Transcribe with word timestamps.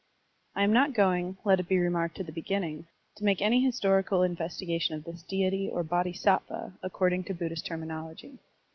I 0.55 0.63
am 0.63 0.73
not 0.73 0.95
going, 0.95 1.37
let 1.45 1.59
it 1.59 1.67
be 1.67 1.77
remarked 1.77 2.19
at 2.19 2.25
the 2.25 2.31
beginning, 2.31 2.87
to 3.17 3.23
make 3.23 3.39
any 3.39 3.63
historical 3.63 4.23
investigation 4.23 4.95
of 4.95 5.03
this 5.03 5.21
deity, 5.21 5.69
or 5.71 5.83
Bodhisattva 5.83 6.73
according 6.81 7.25
to 7.25 7.35
Bud 7.35 7.49
dhist 7.51 7.67
terminology. 7.67 8.39